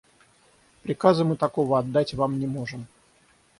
Приказа 0.81 1.23
мы 1.25 1.35
такого 1.35 1.77
отдать 1.77 2.15
Вам 2.15 2.39
не 2.39 2.47
можем. 2.47 2.87